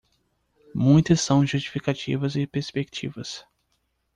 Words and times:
Muitas 0.73 1.21
são 1.21 1.45
justificativas 1.45 2.35
e 2.35 2.47
perspectivas. 2.47 3.45